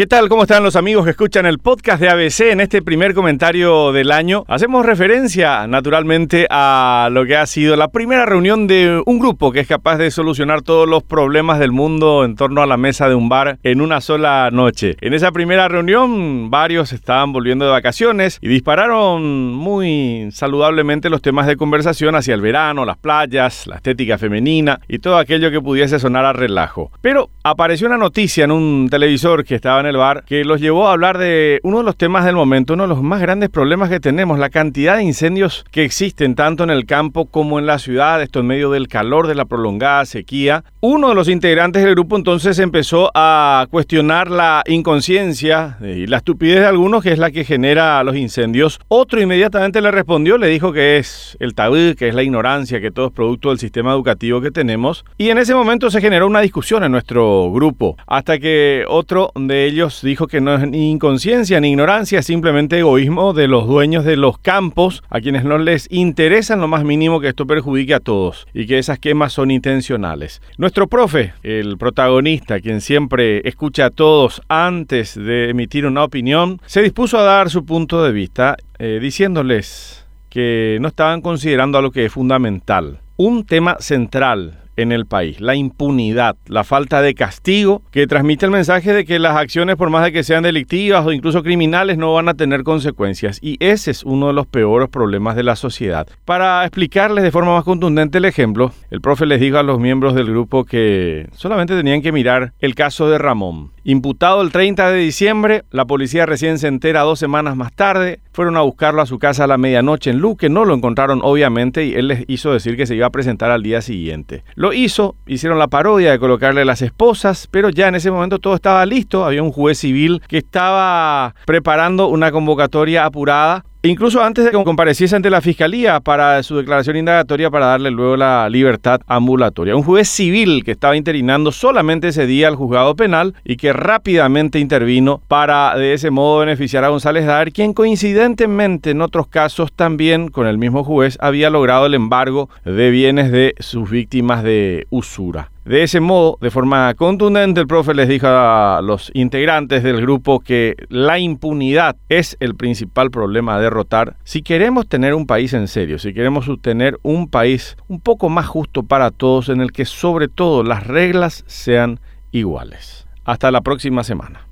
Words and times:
¿Qué 0.00 0.06
tal? 0.06 0.30
¿Cómo 0.30 0.44
están 0.44 0.62
los 0.62 0.76
amigos 0.76 1.04
que 1.04 1.10
escuchan 1.10 1.44
el 1.44 1.58
podcast 1.58 2.00
de 2.00 2.08
ABC 2.08 2.52
en 2.52 2.62
este 2.62 2.80
primer 2.80 3.12
comentario 3.12 3.92
del 3.92 4.12
año? 4.12 4.46
Hacemos 4.48 4.86
referencia 4.86 5.66
naturalmente 5.66 6.46
a 6.48 7.10
lo 7.12 7.26
que 7.26 7.36
ha 7.36 7.44
sido 7.44 7.76
la 7.76 7.88
primera 7.88 8.24
reunión 8.24 8.66
de 8.66 9.02
un 9.04 9.18
grupo 9.18 9.52
que 9.52 9.60
es 9.60 9.68
capaz 9.68 9.98
de 9.98 10.10
solucionar 10.10 10.62
todos 10.62 10.88
los 10.88 11.02
problemas 11.02 11.58
del 11.58 11.70
mundo 11.70 12.24
en 12.24 12.34
torno 12.34 12.62
a 12.62 12.66
la 12.66 12.78
mesa 12.78 13.10
de 13.10 13.14
un 13.14 13.28
bar 13.28 13.58
en 13.62 13.82
una 13.82 14.00
sola 14.00 14.48
noche. 14.50 14.96
En 15.02 15.12
esa 15.12 15.32
primera 15.32 15.68
reunión 15.68 16.50
varios 16.50 16.94
estaban 16.94 17.34
volviendo 17.34 17.66
de 17.66 17.72
vacaciones 17.72 18.38
y 18.40 18.48
dispararon 18.48 19.52
muy 19.52 20.30
saludablemente 20.32 21.10
los 21.10 21.20
temas 21.20 21.46
de 21.46 21.56
conversación 21.56 22.14
hacia 22.14 22.32
el 22.32 22.40
verano, 22.40 22.86
las 22.86 22.96
playas, 22.96 23.66
la 23.66 23.76
estética 23.76 24.16
femenina 24.16 24.80
y 24.88 25.00
todo 25.00 25.18
aquello 25.18 25.50
que 25.50 25.60
pudiese 25.60 25.98
sonar 25.98 26.24
a 26.24 26.32
relajo. 26.32 26.90
Pero 27.02 27.28
apareció 27.42 27.86
una 27.86 27.98
noticia 27.98 28.44
en 28.44 28.52
un 28.52 28.88
televisor 28.90 29.44
que 29.44 29.56
estaba 29.56 29.80
en 29.80 29.89
el 29.90 29.96
bar 29.96 30.24
que 30.24 30.44
los 30.44 30.60
llevó 30.60 30.88
a 30.88 30.92
hablar 30.92 31.18
de 31.18 31.60
uno 31.62 31.78
de 31.78 31.84
los 31.84 31.96
temas 31.96 32.24
del 32.24 32.34
momento, 32.34 32.74
uno 32.74 32.84
de 32.84 32.88
los 32.88 33.02
más 33.02 33.20
grandes 33.20 33.50
problemas 33.50 33.90
que 33.90 34.00
tenemos, 34.00 34.38
la 34.38 34.50
cantidad 34.50 34.96
de 34.96 35.04
incendios 35.04 35.64
que 35.70 35.84
existen 35.84 36.34
tanto 36.34 36.64
en 36.64 36.70
el 36.70 36.86
campo 36.86 37.26
como 37.26 37.58
en 37.58 37.66
la 37.66 37.78
ciudad, 37.78 38.22
esto 38.22 38.40
en 38.40 38.46
medio 38.46 38.70
del 38.70 38.88
calor 38.88 39.26
de 39.26 39.34
la 39.34 39.44
prolongada 39.44 40.04
sequía. 40.06 40.64
Uno 40.80 41.10
de 41.10 41.14
los 41.14 41.28
integrantes 41.28 41.82
del 41.84 41.94
grupo 41.94 42.16
entonces 42.16 42.58
empezó 42.58 43.10
a 43.14 43.66
cuestionar 43.70 44.30
la 44.30 44.62
inconsciencia 44.66 45.76
y 45.82 46.06
la 46.06 46.18
estupidez 46.18 46.60
de 46.60 46.66
algunos, 46.66 47.02
que 47.02 47.12
es 47.12 47.18
la 47.18 47.30
que 47.30 47.44
genera 47.44 48.02
los 48.04 48.16
incendios. 48.16 48.80
Otro 48.88 49.20
inmediatamente 49.20 49.80
le 49.80 49.90
respondió, 49.90 50.38
le 50.38 50.48
dijo 50.48 50.72
que 50.72 50.98
es 50.98 51.36
el 51.40 51.54
tabú, 51.54 51.94
que 51.96 52.08
es 52.08 52.14
la 52.14 52.22
ignorancia, 52.22 52.80
que 52.80 52.90
todo 52.90 53.06
es 53.06 53.12
producto 53.12 53.50
del 53.50 53.58
sistema 53.58 53.92
educativo 53.92 54.40
que 54.40 54.50
tenemos. 54.50 55.04
Y 55.18 55.30
en 55.30 55.38
ese 55.38 55.54
momento 55.54 55.90
se 55.90 56.00
generó 56.00 56.26
una 56.26 56.40
discusión 56.40 56.84
en 56.84 56.92
nuestro 56.92 57.50
grupo, 57.52 57.96
hasta 58.06 58.38
que 58.38 58.84
otro 58.88 59.32
de 59.34 59.66
ellos 59.66 59.79
dijo 60.02 60.26
que 60.26 60.42
no 60.42 60.54
es 60.54 60.68
ni 60.68 60.90
inconsciencia 60.90 61.58
ni 61.58 61.70
ignorancia, 61.70 62.22
simplemente 62.22 62.78
egoísmo 62.78 63.32
de 63.32 63.48
los 63.48 63.66
dueños 63.66 64.04
de 64.04 64.16
los 64.16 64.38
campos, 64.38 65.02
a 65.08 65.20
quienes 65.20 65.44
no 65.44 65.56
les 65.56 65.90
interesa 65.90 66.54
lo 66.56 66.68
más 66.68 66.84
mínimo 66.84 67.18
que 67.18 67.28
esto 67.28 67.46
perjudique 67.46 67.94
a 67.94 68.00
todos 68.00 68.46
y 68.52 68.66
que 68.66 68.78
esas 68.78 68.98
quemas 68.98 69.32
son 69.32 69.50
intencionales. 69.50 70.42
Nuestro 70.58 70.86
profe, 70.86 71.32
el 71.42 71.78
protagonista, 71.78 72.60
quien 72.60 72.82
siempre 72.82 73.40
escucha 73.48 73.86
a 73.86 73.90
todos 73.90 74.42
antes 74.48 75.14
de 75.14 75.50
emitir 75.50 75.86
una 75.86 76.04
opinión, 76.04 76.60
se 76.66 76.82
dispuso 76.82 77.18
a 77.18 77.22
dar 77.22 77.48
su 77.48 77.64
punto 77.64 78.04
de 78.04 78.12
vista 78.12 78.56
eh, 78.78 78.98
diciéndoles 79.00 80.06
que 80.28 80.76
no 80.80 80.88
estaban 80.88 81.22
considerando 81.22 81.78
algo 81.78 81.90
que 81.90 82.04
es 82.04 82.12
fundamental, 82.12 83.00
un 83.16 83.46
tema 83.46 83.76
central 83.80 84.58
en 84.82 84.92
el 84.92 85.06
país. 85.06 85.40
La 85.40 85.54
impunidad, 85.54 86.36
la 86.46 86.64
falta 86.64 87.02
de 87.02 87.14
castigo 87.14 87.82
que 87.90 88.06
transmite 88.06 88.46
el 88.46 88.52
mensaje 88.52 88.92
de 88.92 89.04
que 89.04 89.18
las 89.18 89.36
acciones, 89.36 89.76
por 89.76 89.90
más 89.90 90.04
de 90.04 90.12
que 90.12 90.24
sean 90.24 90.42
delictivas 90.42 91.06
o 91.06 91.12
incluso 91.12 91.42
criminales, 91.42 91.98
no 91.98 92.12
van 92.12 92.28
a 92.28 92.34
tener 92.34 92.62
consecuencias. 92.62 93.38
Y 93.42 93.56
ese 93.60 93.90
es 93.90 94.04
uno 94.04 94.28
de 94.28 94.32
los 94.32 94.46
peores 94.46 94.88
problemas 94.88 95.36
de 95.36 95.42
la 95.42 95.56
sociedad. 95.56 96.06
Para 96.24 96.64
explicarles 96.64 97.24
de 97.24 97.30
forma 97.30 97.54
más 97.54 97.64
contundente 97.64 98.18
el 98.18 98.24
ejemplo, 98.24 98.72
el 98.90 99.00
profe 99.00 99.26
les 99.26 99.40
dijo 99.40 99.58
a 99.58 99.62
los 99.62 99.78
miembros 99.78 100.14
del 100.14 100.26
grupo 100.26 100.64
que 100.64 101.28
solamente 101.34 101.76
tenían 101.76 102.02
que 102.02 102.12
mirar 102.12 102.52
el 102.60 102.74
caso 102.74 103.08
de 103.08 103.18
Ramón. 103.18 103.70
Imputado 103.84 104.42
el 104.42 104.52
30 104.52 104.90
de 104.90 104.98
diciembre, 104.98 105.64
la 105.70 105.86
policía 105.86 106.26
recién 106.26 106.58
se 106.58 106.68
entera 106.68 107.00
dos 107.00 107.18
semanas 107.18 107.56
más 107.56 107.72
tarde, 107.72 108.20
fueron 108.40 108.56
a 108.56 108.62
buscarlo 108.62 109.02
a 109.02 109.06
su 109.06 109.18
casa 109.18 109.44
a 109.44 109.46
la 109.46 109.58
medianoche 109.58 110.08
en 110.08 110.16
Luque, 110.16 110.48
no 110.48 110.64
lo 110.64 110.72
encontraron 110.72 111.20
obviamente 111.22 111.84
y 111.84 111.92
él 111.92 112.08
les 112.08 112.24
hizo 112.26 112.54
decir 112.54 112.74
que 112.74 112.86
se 112.86 112.94
iba 112.96 113.04
a 113.04 113.10
presentar 113.10 113.50
al 113.50 113.62
día 113.62 113.82
siguiente. 113.82 114.44
Lo 114.54 114.72
hizo, 114.72 115.14
hicieron 115.26 115.58
la 115.58 115.68
parodia 115.68 116.10
de 116.10 116.18
colocarle 116.18 116.64
las 116.64 116.80
esposas, 116.80 117.48
pero 117.50 117.68
ya 117.68 117.88
en 117.88 117.96
ese 117.96 118.10
momento 118.10 118.38
todo 118.38 118.54
estaba 118.54 118.86
listo, 118.86 119.26
había 119.26 119.42
un 119.42 119.52
juez 119.52 119.76
civil 119.76 120.22
que 120.26 120.38
estaba 120.38 121.34
preparando 121.44 122.08
una 122.08 122.32
convocatoria 122.32 123.04
apurada 123.04 123.66
Incluso 123.82 124.22
antes 124.22 124.44
de 124.44 124.50
que 124.50 124.62
compareciese 124.62 125.16
ante 125.16 125.30
la 125.30 125.40
fiscalía 125.40 126.00
para 126.00 126.42
su 126.42 126.54
declaración 126.58 126.98
indagatoria 126.98 127.50
para 127.50 127.64
darle 127.64 127.90
luego 127.90 128.14
la 128.14 128.46
libertad 128.50 129.00
ambulatoria. 129.06 129.74
Un 129.74 129.82
juez 129.82 130.06
civil 130.06 130.64
que 130.64 130.72
estaba 130.72 130.98
interinando 130.98 131.50
solamente 131.50 132.08
ese 132.08 132.26
día 132.26 132.48
al 132.48 132.56
juzgado 132.56 132.94
penal 132.94 133.34
y 133.42 133.56
que 133.56 133.72
rápidamente 133.72 134.58
intervino 134.58 135.22
para 135.28 135.74
de 135.78 135.94
ese 135.94 136.10
modo 136.10 136.40
beneficiar 136.40 136.84
a 136.84 136.90
González 136.90 137.24
Dar, 137.24 137.52
quien 137.52 137.72
coincidentemente 137.72 138.90
en 138.90 139.00
otros 139.00 139.28
casos 139.28 139.72
también 139.72 140.28
con 140.28 140.46
el 140.46 140.58
mismo 140.58 140.84
juez 140.84 141.16
había 141.18 141.48
logrado 141.48 141.86
el 141.86 141.94
embargo 141.94 142.50
de 142.66 142.90
bienes 142.90 143.32
de 143.32 143.54
sus 143.60 143.88
víctimas 143.88 144.42
de 144.42 144.88
usura. 144.90 145.50
De 145.70 145.84
ese 145.84 146.00
modo, 146.00 146.36
de 146.40 146.50
forma 146.50 146.92
contundente, 146.94 147.60
el 147.60 147.68
profe 147.68 147.94
les 147.94 148.08
dijo 148.08 148.26
a 148.26 148.80
los 148.82 149.12
integrantes 149.14 149.84
del 149.84 150.00
grupo 150.00 150.40
que 150.40 150.74
la 150.88 151.20
impunidad 151.20 151.94
es 152.08 152.36
el 152.40 152.56
principal 152.56 153.12
problema 153.12 153.54
a 153.54 153.60
derrotar 153.60 154.16
si 154.24 154.42
queremos 154.42 154.88
tener 154.88 155.14
un 155.14 155.28
país 155.28 155.54
en 155.54 155.68
serio, 155.68 156.00
si 156.00 156.12
queremos 156.12 156.50
tener 156.60 156.98
un 157.04 157.28
país 157.28 157.76
un 157.86 158.00
poco 158.00 158.28
más 158.28 158.48
justo 158.48 158.82
para 158.82 159.12
todos 159.12 159.48
en 159.48 159.60
el 159.60 159.70
que 159.70 159.84
sobre 159.84 160.26
todo 160.26 160.64
las 160.64 160.88
reglas 160.88 161.44
sean 161.46 162.00
iguales. 162.32 163.06
Hasta 163.24 163.52
la 163.52 163.60
próxima 163.60 164.02
semana. 164.02 164.49